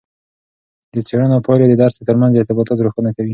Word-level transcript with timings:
د 0.93 0.95
څیړنو 1.07 1.37
پایلې 1.45 1.65
د 1.69 1.73
درس 1.81 1.93
ترمنځ 2.07 2.33
ارتباطات 2.35 2.77
روښانه 2.81 3.11
کوي. 3.17 3.29